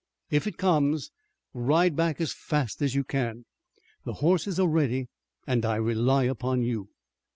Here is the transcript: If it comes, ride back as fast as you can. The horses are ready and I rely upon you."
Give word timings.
If 0.31 0.47
it 0.47 0.57
comes, 0.57 1.11
ride 1.53 1.95
back 1.95 2.19
as 2.19 2.33
fast 2.33 2.81
as 2.81 2.95
you 2.95 3.03
can. 3.03 3.45
The 4.03 4.13
horses 4.13 4.59
are 4.59 4.67
ready 4.67 5.09
and 5.45 5.63
I 5.63 5.75
rely 5.75 6.23
upon 6.23 6.63
you." 6.63 6.89